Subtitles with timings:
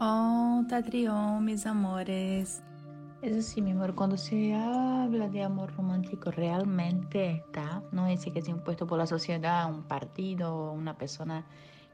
[0.00, 2.62] Anfitrión, mis amores.
[3.20, 7.82] Es así, mi amor, cuando se habla de amor romántico realmente, ¿tá?
[7.90, 11.44] No es que es impuesto por la sociedad, un partido, una persona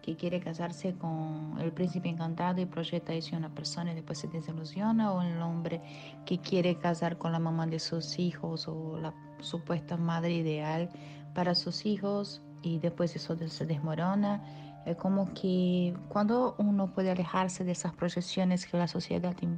[0.02, 4.18] que quiere casarse con el príncipe encantado y proyecta eso a una persona y después
[4.18, 5.80] se desilusiona, o el hombre
[6.26, 10.90] que quiere casar con la mamá de sus hijos o la supuesta madre ideal
[11.34, 14.42] para sus hijos y después eso se desmorona.
[14.86, 19.48] Es como que cuando uno puede alejarse de esas proyecciones que la sociedad te,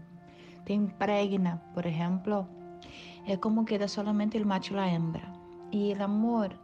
[0.64, 2.48] te impregna, por ejemplo,
[3.26, 5.32] es como queda solamente el macho y la hembra.
[5.70, 6.56] Y el amor,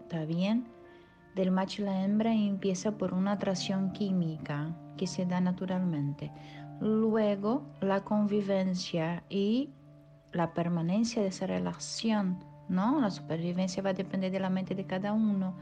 [0.00, 0.66] ¿está bien?
[1.34, 6.32] Del macho y la hembra empieza por una atracción química que se da naturalmente.
[6.80, 9.70] Luego, la convivencia y
[10.32, 12.38] la permanencia de esa relación,
[12.72, 13.00] ¿no?
[13.00, 15.54] La supervivencia va a depender de la mente de cada uno,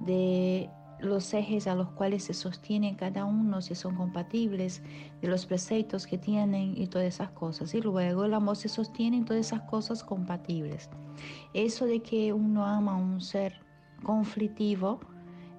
[0.00, 4.82] de los ejes a los cuales se sostiene cada uno, si son compatibles,
[5.20, 7.74] de los preceptos que tienen y todas esas cosas.
[7.74, 10.88] Y luego el amor se sostiene en todas esas cosas compatibles.
[11.52, 13.60] Eso de que uno ama a un ser
[14.02, 15.00] conflictivo,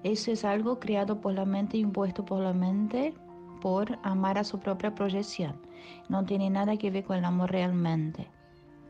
[0.02, 3.14] eso es algo creado por la mente, impuesto por la mente,
[3.60, 5.60] por amar a su propia proyección.
[6.08, 8.28] No tiene nada que ver con el amor realmente.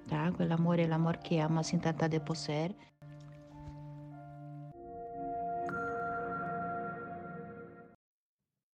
[0.09, 0.33] ¿Tá?
[0.39, 2.77] El amor, el amor que ama sin tratar de poseer.